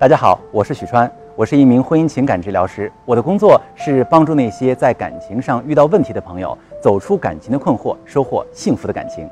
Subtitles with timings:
[0.00, 2.90] 大家好，我是许川，我是一名婚姻情感治疗师。
[3.04, 9.28] 我的工作是帮助那些在感情上遇到问题的朋友走出感情的困惑，收获幸福的感情。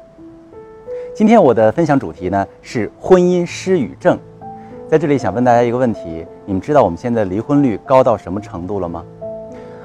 [1.15, 4.19] 今天我的分享主题呢是婚姻失语症。
[4.87, 9.03] 在这里想问大家一个问题：你们知道我们现在离婚率高到什么程度了吗？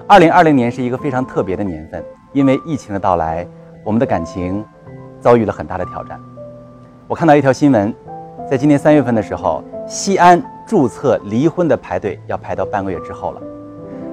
[0.05, 2.03] 二零二零年是一个非常特别的年份，
[2.33, 3.47] 因为疫情的到来，
[3.85, 4.61] 我们的感情
[5.21, 6.19] 遭遇了很大的挑战。
[7.07, 7.95] 我看到一条新闻，
[8.51, 10.43] 在今年三月份的时候，西安。
[10.73, 13.41] 注册离婚的排队要排到半个月之后了。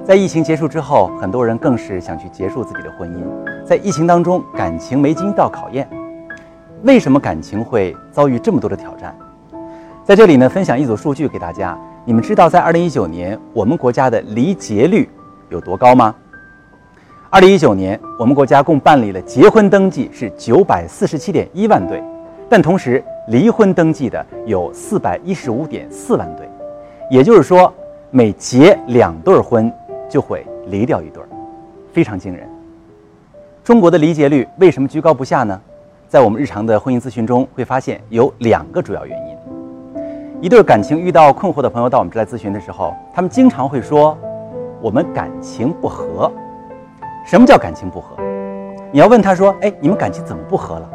[0.05, 3.65] 在疫情结束之后，很多人更是想去结束自己的婚姻。
[3.65, 5.89] 在疫情当中，感情没经到考验，
[6.83, 9.17] 为什么感情会遭遇这么多的挑战？
[10.05, 11.75] 在这里呢，分享一组数据给大家。
[12.05, 15.09] 你们知道，在二零一九年，我们国家的离结率
[15.49, 16.13] 有多高吗？
[17.31, 22.03] 二零一九年，我们国家共办理了结婚登记是九百四十七点一万对，
[22.47, 26.49] 但同时，离婚登记的有四百一十五点四万对，
[27.11, 27.73] 也就是说，
[28.09, 29.69] 每结两对婚
[30.09, 31.21] 就会离掉一对，
[31.91, 32.47] 非常惊人。
[33.65, 35.59] 中国的离结率为什么居高不下呢？
[36.07, 39.37] 在我们日常的婚姻咨询中，会发现有两个主要原因。
[40.39, 44.17] 一对感情遇到困惑的朋友到我们这来咨询的时候，他们经常会说
[44.81, 46.31] ：“我们感情不和。”
[47.27, 48.15] 什么叫感情不和？
[48.89, 50.89] 你要问他说：“哎，你们感情怎么不和了？”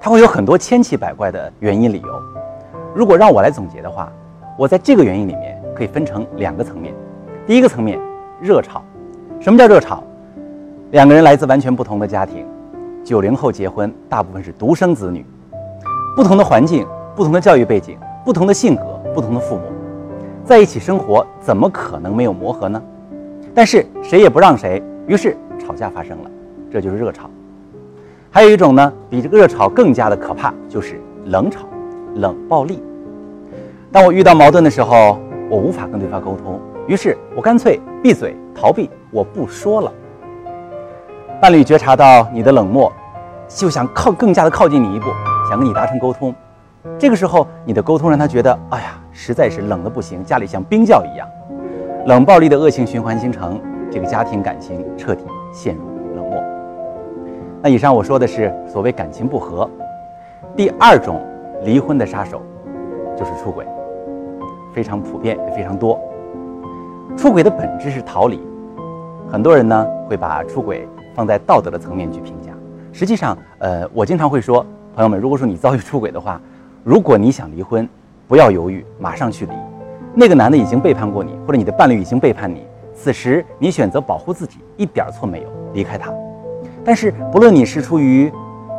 [0.00, 2.22] 他会有很多千奇百怪的原因理由。
[2.94, 4.10] 如果让我来总结的话，
[4.60, 6.92] 我在这个原因里面可以分成两个层面。
[7.46, 7.98] 第一个层面，
[8.42, 8.82] 热吵。
[9.40, 10.04] 什么叫热吵？
[10.90, 12.44] 两个人来自完全不同的家庭，
[13.02, 15.24] 九零后结婚，大部分是独生子女，
[16.14, 18.82] 不同的环境、不同的教育背景、不同的性格、
[19.14, 19.62] 不同的父母，
[20.44, 22.82] 在一起生活，怎么可能没有磨合呢？
[23.54, 26.30] 但是谁也不让谁，于是吵架发生了，
[26.70, 27.30] 这就是热吵。
[28.30, 31.66] 还有一种呢，比这个热吵更加的可怕，就是冷吵、
[32.16, 32.82] 冷暴力。
[33.92, 35.18] 当我遇到矛盾的时候，
[35.50, 39.92] 我无法跟对方沟通，于是我干脆闭嘴逃避，我不说了。
[41.40, 42.92] 伴侣觉察到你的冷漠，
[43.48, 45.06] 就想靠更加的靠近你一步，
[45.48, 46.32] 想跟你达成沟通。
[46.96, 51.26] 这个时候，你的沟通让他觉得，哎呀，实在是冷的不行，家里像冰窖一样。
[52.06, 53.60] 冷暴力的恶性循环形成，
[53.90, 55.82] 这个家庭感情彻底陷入
[56.14, 56.40] 冷漠。
[57.60, 59.68] 那以上我说的是所谓感情不和，
[60.54, 61.20] 第二种
[61.64, 62.40] 离婚的杀手
[63.16, 63.66] 就是出轨，
[64.72, 65.98] 非常普遍也非常多。
[67.16, 68.40] 出轨的本质是逃离，
[69.28, 72.52] 很多人呢会把出轨放在道德的层面去评价。
[72.92, 74.64] 实际上，呃，我经常会说，
[74.94, 76.40] 朋友们，如果说你遭遇出轨的话，
[76.84, 77.88] 如果你想离婚，
[78.26, 79.52] 不要犹豫，马上去离。
[80.14, 82.64] 那个男的已经背叛过你，或者你的伴侣已经背叛你，
[82.94, 86.12] 此时你选择保护自己，一点错没有，离开他。
[86.84, 88.32] 但是，不论你是出于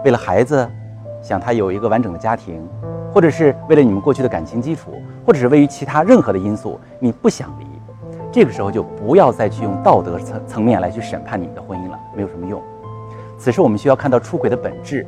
[0.03, 0.68] 为了孩子，
[1.22, 2.62] 想他有一个完整的家庭，
[3.13, 4.91] 或者是为了你们过去的感情基础，
[5.25, 7.66] 或者是位于其他任何的因素，你不想离，
[8.31, 12.61] 这个时候就不要再去用道德层层面来去审判你们的婚姻了，没有什么用。
[13.38, 15.05] 此时我们需要看到出轨的本质，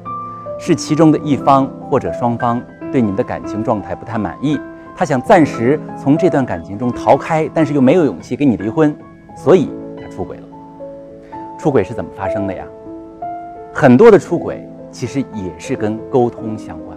[0.59, 4.59] 是其中的一方或者双方对你们的感情状态不太满意，
[4.95, 8.93] 他想暂时从这段感情中逃开，但是又没有勇气跟你离婚，
[9.37, 10.43] 所以他出轨了。
[11.57, 12.65] 出轨是怎么发生的呀？
[13.73, 16.92] 很多的出轨其实也是跟沟通相关。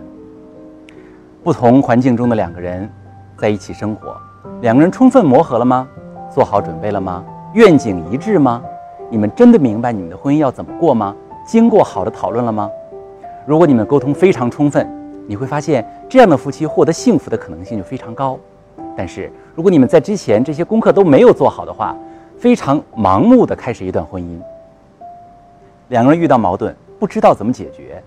[1.46, 2.90] 不同环境中的两个人
[3.38, 4.20] 在一起生活，
[4.62, 5.86] 两个人充分磨合了吗？
[6.28, 7.24] 做好准备了吗？
[7.54, 8.60] 愿景一致吗？
[9.08, 11.14] 你们真的明白你们的婚姻要怎么过吗？
[11.46, 12.68] 经过好的讨论了吗？
[13.46, 14.84] 如果你们沟通非常充分，
[15.28, 18.36] 你会发现这样的夫妻获得幸福的可能性就非常高。
[18.96, 21.96] 但是如果你们在之前这些功课都没有做好的话，
[22.36, 24.36] 非常盲目的开始一段婚姻。
[25.90, 28.02] 两个人遇到矛盾，不知道怎么解决，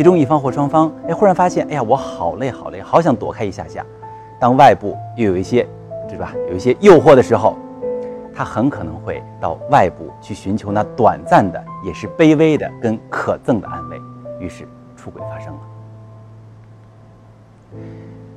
[0.00, 3.84] 其中一方或双方，哎，忽然发现，哎呀，我好累，好累，好想躲开一下下。
[4.40, 5.68] 当外部又有一些，
[6.08, 6.32] 对吧？
[6.48, 7.54] 有一些诱惑的时候，
[8.34, 14.00] 他很可能会到外部去寻求那短暂的，也是卑微的跟可憎的安慰，
[14.38, 14.66] 于是
[14.96, 15.60] 出轨发生了。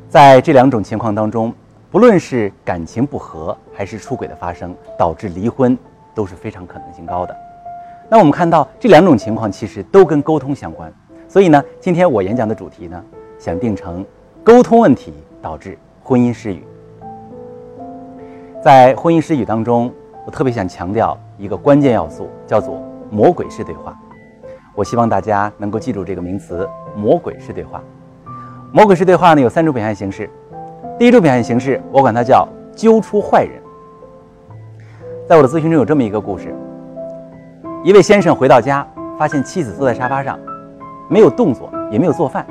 [0.10, 1.54] 在这两种情况当中，
[1.90, 5.78] 不论是感情不和，还是出轨的发生，导致离婚，
[6.14, 7.34] 都是非常可能性高的。
[8.10, 10.94] 那我们看到这两种情况其实都跟沟通相关，
[11.34, 13.04] 所以呢，今天我演讲的主题呢，
[13.40, 14.06] 想定成
[14.44, 16.64] 沟通问题导致婚姻失语。
[18.64, 19.92] 在婚姻失语当中，
[20.28, 24.00] 我特别想强调一个关键要素，叫做魔鬼式对话。
[24.76, 27.82] 我希望大家能够记住这个名词——魔鬼式对话。
[28.72, 30.30] 魔鬼式对话呢，有三种表现形式。
[31.00, 33.60] 第一种表现形式，我管它叫揪出坏人。
[35.28, 36.54] 在我的咨询中有这么一个故事。
[37.84, 38.88] 一位先生回到家，
[39.18, 40.38] 发现妻子坐在沙发上，
[41.14, 42.44] 没有动作，也没有做饭。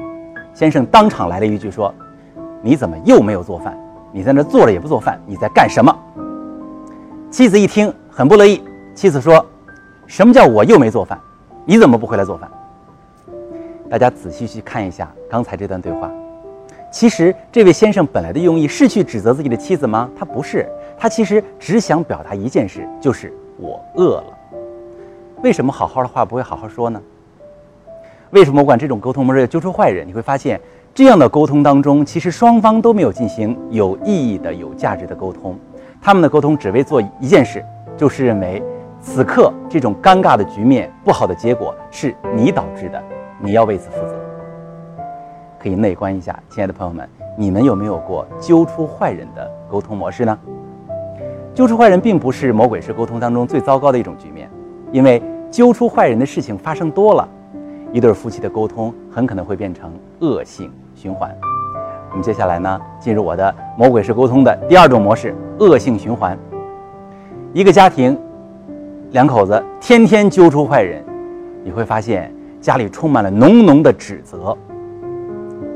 [0.54, 1.92] 先生当场来了一句说
[2.62, 3.76] ：“你怎么又没有做饭？
[4.12, 5.92] 你在那坐着也不做饭，你在干什么？”
[7.28, 8.62] 妻子一听很不乐意，
[8.94, 9.44] 妻子说
[10.06, 11.18] ：“什么叫我又没做饭？
[11.64, 12.48] 你怎么不回来做饭？”
[13.90, 16.08] 大家仔细去看一下刚才这段对话。
[16.88, 20.08] 其实这位先生本来的用意是去指责自己的妻子吗？
[20.16, 24.24] 他不是，他其实只想表达一件事，就是我饿了。
[25.42, 27.02] 为什么好好的话不会好好说呢？
[28.32, 30.08] 为什么我管这种沟通模式叫揪出坏人？
[30.08, 30.58] 你会发现，
[30.94, 35.54] 这样的沟通当中，其实双方都没有进行有意义的、有价值的沟通。
[36.00, 37.62] 他们的沟通只为做一件事，
[37.94, 38.62] 就是认为
[39.02, 43.02] 此刻这种尴尬的局面、不好的结果是你导致的，
[43.38, 44.18] 你要为此负责。
[45.58, 47.06] 可以内观一下，亲爱的朋友们，
[47.36, 50.38] 你们有没有过揪出坏人的沟通模式呢？
[51.54, 54.48] 揪出坏人并不是魔鬼式沟通当中最糟糕的一种局面，
[54.90, 57.28] 因为揪出坏人的事情发生多了，
[57.92, 61.30] 一对夫妻的沟通很可能会变成恶性循环。
[62.10, 66.36] 我们接下来呢，进入我的魔鬼式沟通的第二种模式——恶性循环。
[67.52, 68.18] 一个家庭，
[69.10, 71.04] 两口子天天揪出坏人，
[71.62, 74.56] 你会发现家里充满了浓浓的指责。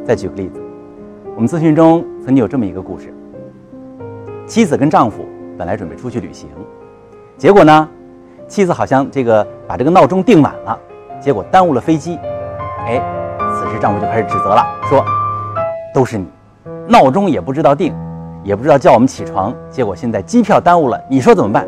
[0.04, 0.60] 再举个例子，
[1.34, 3.12] 我们咨询中曾经有这么一个故事：
[4.46, 5.26] 妻子跟丈夫
[5.58, 6.48] 本来准备出去旅行，
[7.36, 7.88] 结果呢，
[8.48, 10.78] 妻子好像这个把这个闹钟定晚了，
[11.20, 12.18] 结果耽误了飞机。
[12.86, 13.00] 哎，
[13.54, 15.04] 此时丈夫就开始指责了，说
[15.92, 16.26] ：“都是你，
[16.86, 17.94] 闹钟也不知道定，
[18.42, 21.66] 也不知道叫我们起床，结果现在机票耽误了，你说怎么办？”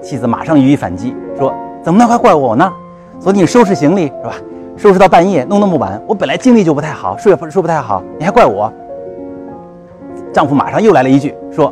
[0.00, 1.52] 妻子马上予以反击，说
[1.82, 2.72] ：“怎么能还怪我呢？
[3.18, 4.34] 昨天你收拾行李是吧？”
[4.76, 8.72] 收拾到半夜，弄那么晚，我本来精力就不太好，睡也不睡不太好，你还怪我？
[10.32, 11.70] 丈夫马上又来了一句，说：“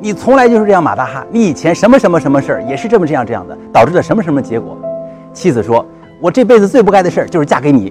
[0.00, 4.76] 你从来就是这样马大哈，你以前什么什么什么事儿也是这么这样这样的，导致了什么什么结果？”
[5.32, 5.86] 妻子说
[6.22, 7.90] ：“我这辈子最不该的事儿就是嫁给你。”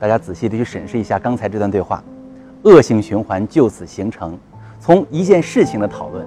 [0.00, 2.02] 大家仔细的去审视一下刚才这段对话，
[2.62, 4.38] 恶性循环就此形成。
[4.80, 6.24] 从一件事情的讨论，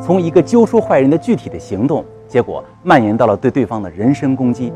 [0.00, 4.72] 从一个揪出坏人的具体的行动，结果蔓延到了对对方的人身攻击。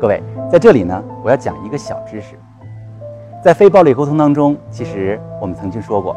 [0.00, 2.34] 各位，在这里呢，我要讲一个小知识。
[3.44, 6.16] 在非暴力沟通当中，其实我们曾经说过，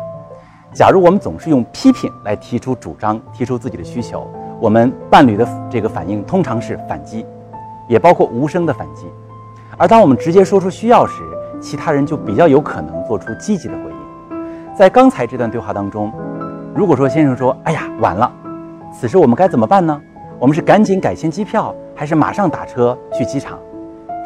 [0.72, 4.26] 假如我们总是用批评来提出主张、提出自己的需求，
[4.62, 7.26] 我们伴侣的这个反应通常是反击，
[7.88, 9.08] 也包括无声的反击。
[9.78, 11.22] 而当我们直接说出需要时，
[11.60, 14.76] 其他人就比较有可能做出积极的回应。
[14.76, 16.12] 在刚才这段对话当中，
[16.74, 18.32] 如果说先生说：“哎呀，晚了。”
[18.94, 20.02] 此时我们该怎么办呢？
[20.40, 23.58] 我们是赶紧改签机票，还是马上打车去机场？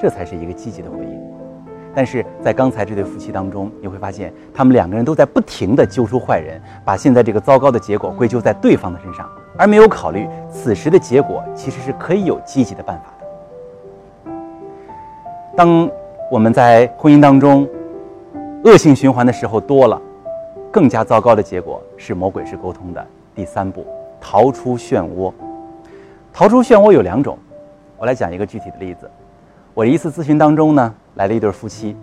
[0.02, 1.22] 这才是一个积极的回应，
[1.94, 13.14] 但是在刚才这对夫妻当中，你会发现他们两个人都在不停地揪出坏人，把现在这个糟糕的结果归咎在对方的身上，而没有考虑此时的结果其实是可以有积极的办法。
[15.60, 15.92] 当
[16.32, 17.68] 我们在婚姻当中
[18.64, 20.02] 恶性循环的时候多了，
[20.72, 23.86] 更加糟糕的结果是魔鬼式沟通的第三步：
[24.22, 25.34] 逃出漩涡。
[26.32, 27.38] 逃出漩涡有两种，
[27.98, 29.12] 我来讲一个具体的例子。
[29.74, 31.94] 我一次咨询当中呢，来了一对夫妻。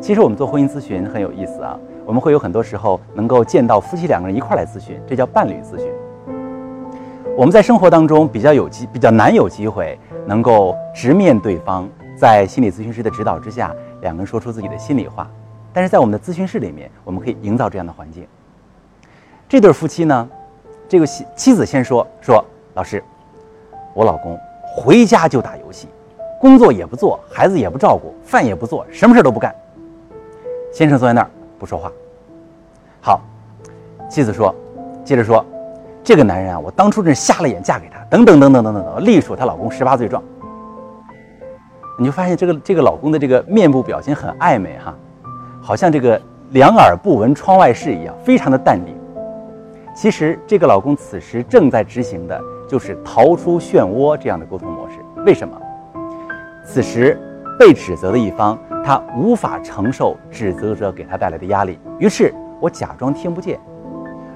[0.00, 1.76] 其实我们做婚姻咨询很有意思啊，
[2.06, 5.92] 我们会有很多时候能够见到夫妻两个人一块来咨询，这叫伴侣咨询。
[7.36, 15.30] 我们在生活当中比较有机，比较难有机会能够直面对方，在心理咨询师的指导之下，两个人说出自己的心里话。
[15.72, 18.26] 但是在我们的咨询室里面，我们可以营造这样的环境。
[19.48, 20.28] 这对夫妻呢，
[20.88, 22.44] 这个妻妻子先说说，
[22.74, 23.02] 老师，
[23.94, 25.86] 我老公回家就打游戏。
[26.40, 29.54] 工作也不做，孩子也不照顾，饭也不做，什么事都不干。
[30.72, 31.92] 先生坐在那儿不说话。
[33.00, 33.20] 好，
[34.08, 34.52] 妻子说，
[35.04, 35.44] 接着说，
[36.02, 40.20] 这个男人啊，我当初真是瞎了眼嫁给他，等等等等等等等，隶属她老公十八罪状。
[42.00, 44.94] 你就发现这个这个老公的这个面部表情很暧昧哈，
[45.60, 48.94] 好像这个两耳不闻窗外事一样，非常的淡定。
[49.96, 54.94] 其实这个老公此时正在执行的就是逃出漩涡这样的沟通模式。
[55.26, 55.60] 为什么？
[56.64, 57.18] 此时，
[57.58, 63.58] 被指责的一方他无法承受指责者给他带来的压力，于是我假装听不见。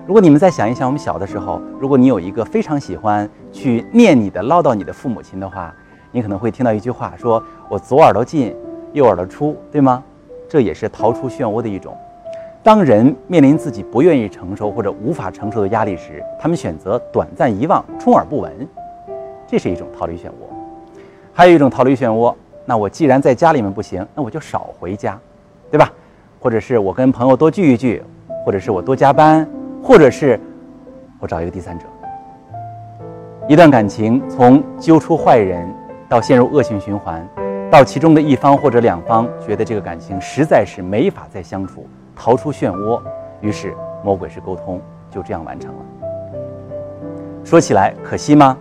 [0.04, 5.72] 如果你们再想一想，我们小的时候，如果你有一个非常喜欢去念你的、唠叨你的父母亲的话，
[6.12, 8.54] 你可能会听到一句话：说我左耳朵进，
[8.92, 10.02] 右耳朵出，对吗？
[10.48, 11.96] 这也是逃出漩涡的一种。
[12.62, 18.52] 当人面临自己不愿意承受或者无法承受的压力时，他们选择短暂遗忘、充耳不闻，
[19.46, 20.32] 这是一种逃离漩涡。
[21.32, 22.34] 还有一种逃离漩涡，
[22.66, 25.18] 那我既然在家里面不行，那我就少回家，
[25.70, 25.90] 对吧？
[26.38, 28.02] 或者是我跟朋友多聚一聚，
[28.44, 29.48] 或者是我多加班，
[29.82, 30.38] 或者是
[31.18, 31.86] 我找一个第三者。
[33.48, 35.68] 一段感情从揪出坏人
[36.12, 37.26] 到陷入恶性循环，
[37.70, 43.00] 到其中的一方或者两方觉得这个感情实在是没法再相处，逃出漩涡，
[43.40, 44.78] 于是魔鬼式沟通
[45.10, 45.78] 就这样完成了。
[47.42, 48.58] 说起来可惜吗？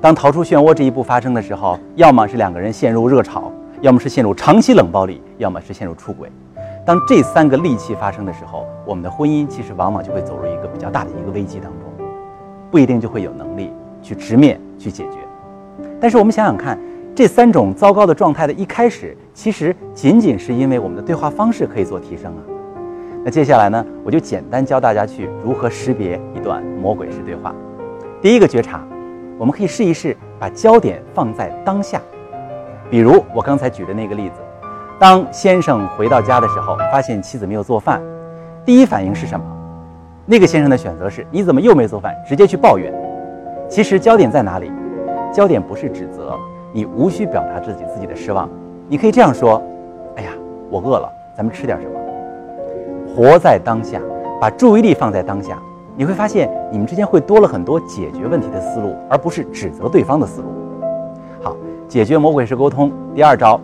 [0.00, 3.50] 当逃出漩涡这一步发生的时候，要么是两个人陷入热潮，
[3.80, 6.30] 要么是陷入长期冷暴力，要么是陷入出轨。
[6.84, 12.06] 当这三个利器发生的时候，我们的婚姻其实往往就会走入一个比较大的一个危机当中，
[12.70, 15.25] 不一定就会有能力去直面去解决。
[16.00, 16.78] 但是我们想想看，
[17.14, 22.42] 这三种糟糕的状态的一开始，其实仅仅是因为我们的对话方式可以做提升啊。
[23.24, 27.54] 那接下来呢，我就简单教大家去如何识别一段魔鬼式对话。
[28.20, 28.80] 第一个觉察，
[29.38, 32.00] 我们可以试一试把焦点放在当下，
[32.90, 34.34] 比如我刚才举的那个例子。
[34.98, 38.00] 当先生回到家的时候，发现妻子没有做饭，
[38.64, 39.44] 第一反应是什么？
[40.24, 42.14] 那个先生的选择是：你怎么又没做饭？
[42.28, 42.92] 直接去抱怨。
[43.68, 44.70] 其实焦点在哪里？
[45.32, 46.34] 焦点不是指责，
[46.72, 48.48] 你无需表达自己自己的失望。
[48.88, 49.62] 你可以这样说：
[50.16, 50.30] 哎呀，
[50.70, 51.94] 我饿了，咱们吃点什么？
[53.14, 54.00] 活在当下，
[54.40, 55.58] 把注意力放在当下，
[55.96, 60.48] 你会发现你们之间会多了很多解决问题的思路，而不是指责对方的思路。
[61.42, 61.56] 好，
[61.88, 63.60] 解决魔鬼式沟通第二招。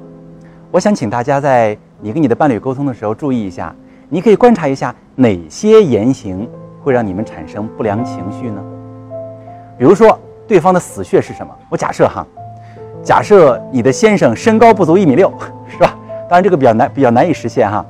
[0.70, 3.74] 我想请大家在你跟你的伴侣沟通的时候注意一下，
[4.08, 6.48] 你可以观察一下哪些言行
[6.82, 8.62] 会让你们产生不良情绪呢？
[9.78, 10.11] 比如说，
[10.52, 11.50] 对方的死穴是什么？
[11.70, 12.26] 我假设哈，
[13.02, 15.32] 假设你的先生身高不足一米六，
[15.66, 15.96] 是吧？
[16.28, 17.82] 当然这个比较难，比较难以实现哈，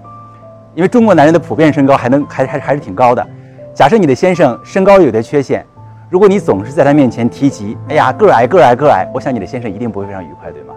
[0.76, 3.26] 因为中国男人的普遍身高还能还还还是挺高的。
[3.74, 5.66] 假设你的先生身高有点缺陷，
[6.08, 10.72] 如果你总是在他面前提及，哎呀个矮个矮个矮，我想你的先生一定不会非常愉快，对吗？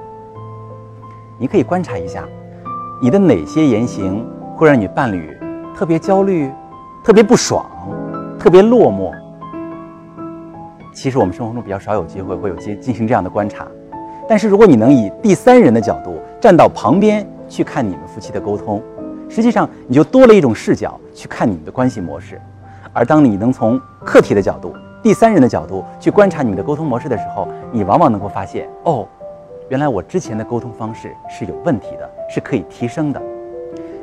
[1.38, 2.24] 你可以观察一下，
[3.00, 4.26] 你的哪些言行
[4.56, 5.38] 会让你伴侣
[5.78, 6.52] 特别焦虑、
[7.04, 7.64] 特别不爽、
[8.40, 9.14] 特别落寞？
[10.96, 13.68] 其实我们生活中比较少有机会会有进进行这样的观察，
[14.30, 18.82] 但是如果你能以第三人的角度站到旁边去看你们夫妻的沟通，
[19.28, 22.42] 实际上你就多了一种视角去看你们的关系模式。
[22.94, 24.74] 而当你能从客体的角度、
[25.04, 29.06] 第三人的角度去观察你们的沟通模式的时候，你往往能够发现哦。
[29.68, 33.22] 原来我之前的沟通方式是有问题的，是可以提升的。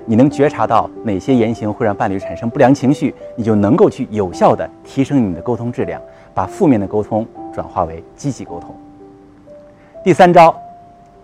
[0.05, 6.03] 你能觉察到哪些言行会让伴侣产生不良情绪，你就能够去有效的提升你的沟通质量，
[6.35, 8.75] 把负面的沟通转化为积极沟通。
[10.05, 10.55] 第三招，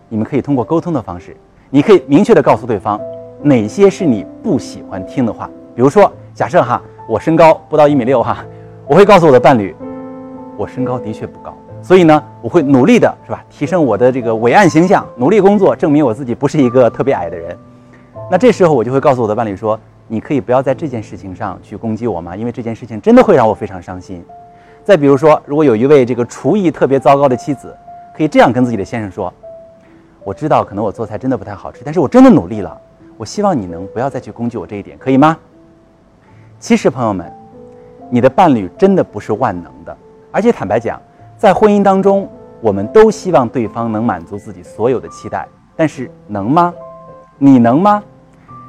[0.09, 1.37] 你们可以通过沟通的方式，
[1.71, 3.01] 你可以明确的告诉对方
[3.43, 5.49] 哪些是你不喜欢听的话。
[5.75, 8.45] 比如说，假设哈，我身高不到一米六哈，
[8.87, 9.75] 我会告诉我的伴侣，
[10.57, 11.53] 我身高的确不高。
[11.81, 13.45] 所以呢，我会努力的，是吧？
[13.49, 17.57] 提升我的这个伟岸形象，努力工作，证明我自己不是一个特别矮的人。
[18.29, 22.37] 那这时候我就会告诉我的伴侣说：“你可以不要在这件事情上去攻击我吗？
[22.37, 24.25] 因为这件事情真的会让我非常伤心。”
[24.89, 27.77] 再比如说，如果有一位这个厨艺特别糟糕的妻子，
[28.17, 29.31] 可以这样跟自己的先生说
[30.25, 32.75] ：“我知道可能我做菜真的不太好吃，但是我真的努力了。
[33.19, 35.37] 我希望你能不要再去攻击我这一点，可以吗？”
[36.59, 37.31] 其实朋友们，
[38.09, 39.95] 你的伴侣真的不是万能的，
[40.33, 40.99] 而且坦白讲。
[41.37, 42.27] 在婚姻当中，
[42.63, 46.73] 我们都希望对方能满足自己所有的期待，但是能吗？
[47.37, 48.03] 你能吗？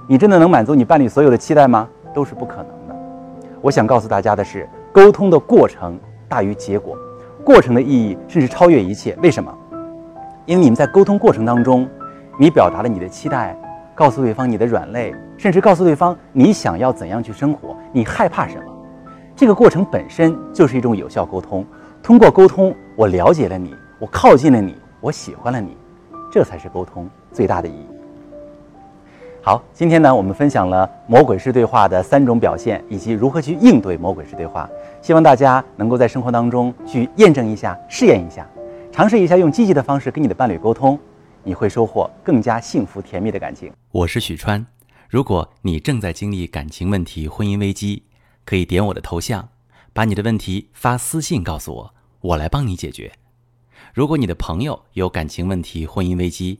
[0.06, 1.88] 你真的能满足你伴侣所有的期待吗？
[2.14, 2.96] 都是不可能的。
[3.62, 5.98] 我想告诉大家的是，沟通的过程
[6.30, 6.96] 大于结果，
[7.44, 9.18] 过程的意义甚至超越一切。
[9.22, 9.52] 为什么？
[10.46, 11.90] 因为你们在沟通过程当中，
[12.40, 13.58] 你表达了你的期待，
[13.96, 18.64] 告诉对方你的软肋，甚至告诉对方你想要怎样去生活，你害怕什么。
[19.36, 21.66] 这个过程本身就是一种有效沟通。
[22.02, 25.76] 通过沟通，我了解了你，我靠近了你，我喜欢了你，
[26.32, 27.99] 这才是沟通最大的意义。
[29.42, 34.70] 好，今天呢，我们分享了魔鬼式对话的三种表现，以及如何去应对魔鬼式对话。
[35.02, 38.46] 希望大家能够在生活当中去验证一下、试验一下，
[38.92, 41.00] 尝试一下用积极的方式跟你的伴侣沟通，
[41.42, 43.72] 你会收获更加幸福甜蜜的感情。
[43.92, 44.66] 我是许川，
[45.08, 48.04] 如果你正在经历感情问题、婚姻危机，
[48.44, 49.48] 可以点我的头像，
[49.94, 51.94] 把你的问题发私信告诉我。
[52.22, 53.10] 我来帮你解决。
[53.94, 56.60] 如果你的朋友有感情问题、婚姻危机，